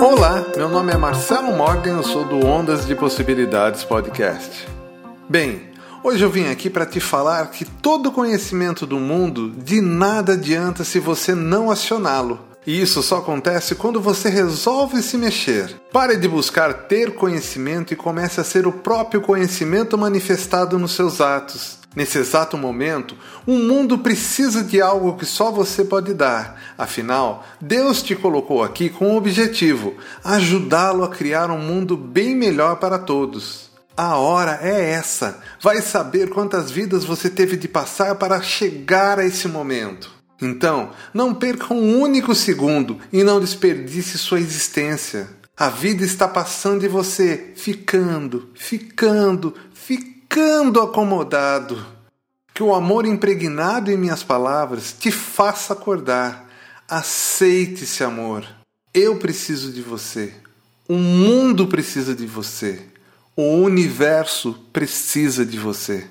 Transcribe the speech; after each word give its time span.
Olá, 0.00 0.46
meu 0.56 0.70
nome 0.70 0.92
é 0.92 0.96
Marcelo 0.96 1.54
Morgan, 1.54 1.98
eu 1.98 2.02
sou 2.02 2.24
do 2.24 2.46
Ondas 2.46 2.86
de 2.86 2.94
Possibilidades 2.94 3.84
Podcast. 3.84 4.66
Bem, 5.28 5.68
hoje 6.02 6.24
eu 6.24 6.30
vim 6.30 6.46
aqui 6.46 6.70
para 6.70 6.86
te 6.86 6.98
falar 6.98 7.50
que 7.50 7.66
todo 7.66 8.10
conhecimento 8.10 8.86
do 8.86 8.98
mundo 8.98 9.50
de 9.50 9.82
nada 9.82 10.32
adianta 10.32 10.84
se 10.84 10.98
você 10.98 11.34
não 11.34 11.70
acioná-lo. 11.70 12.40
E 12.66 12.80
isso 12.80 13.02
só 13.02 13.18
acontece 13.18 13.74
quando 13.74 14.00
você 14.00 14.30
resolve 14.30 15.02
se 15.02 15.18
mexer. 15.18 15.78
Pare 15.92 16.16
de 16.16 16.26
buscar 16.26 16.72
ter 16.72 17.14
conhecimento 17.14 17.92
e 17.92 17.96
comece 17.96 18.40
a 18.40 18.44
ser 18.44 18.66
o 18.66 18.72
próprio 18.72 19.20
conhecimento 19.20 19.98
manifestado 19.98 20.78
nos 20.78 20.92
seus 20.92 21.20
atos. 21.20 21.79
Nesse 21.94 22.18
exato 22.18 22.56
momento, 22.56 23.16
o 23.44 23.54
mundo 23.54 23.98
precisa 23.98 24.62
de 24.62 24.80
algo 24.80 25.16
que 25.16 25.26
só 25.26 25.50
você 25.50 25.84
pode 25.84 26.14
dar. 26.14 26.60
Afinal, 26.78 27.44
Deus 27.60 28.00
te 28.00 28.14
colocou 28.14 28.62
aqui 28.62 28.88
com 28.88 29.12
o 29.12 29.16
objetivo: 29.16 29.94
ajudá-lo 30.22 31.02
a 31.02 31.08
criar 31.08 31.50
um 31.50 31.58
mundo 31.58 31.96
bem 31.96 32.36
melhor 32.36 32.76
para 32.76 32.96
todos. 32.96 33.70
A 33.96 34.16
hora 34.16 34.60
é 34.62 34.92
essa. 34.92 35.42
Vai 35.60 35.82
saber 35.82 36.30
quantas 36.30 36.70
vidas 36.70 37.04
você 37.04 37.28
teve 37.28 37.56
de 37.56 37.66
passar 37.66 38.14
para 38.14 38.40
chegar 38.40 39.18
a 39.18 39.26
esse 39.26 39.48
momento. 39.48 40.10
Então, 40.40 40.90
não 41.12 41.34
perca 41.34 41.74
um 41.74 42.00
único 42.00 42.34
segundo 42.34 42.98
e 43.12 43.24
não 43.24 43.40
desperdice 43.40 44.16
sua 44.16 44.38
existência. 44.38 45.28
A 45.56 45.68
vida 45.68 46.04
está 46.04 46.26
passando 46.26 46.84
e 46.84 46.88
você 46.88 47.52
ficando, 47.56 48.48
ficando, 48.54 49.54
ficando 49.74 50.19
ficando 50.30 50.80
acomodado. 50.80 51.84
Que 52.54 52.62
o 52.62 52.72
amor 52.72 53.04
impregnado 53.04 53.90
em 53.90 53.96
minhas 53.96 54.22
palavras 54.22 54.92
te 54.92 55.10
faça 55.10 55.72
acordar. 55.72 56.48
Aceite 56.88 57.82
esse 57.82 58.04
amor. 58.04 58.46
Eu 58.94 59.16
preciso 59.16 59.72
de 59.72 59.82
você. 59.82 60.32
O 60.88 60.94
mundo 60.94 61.66
precisa 61.66 62.14
de 62.14 62.26
você. 62.26 62.80
O 63.36 63.56
universo 63.56 64.54
precisa 64.72 65.44
de 65.44 65.58
você. 65.58 66.06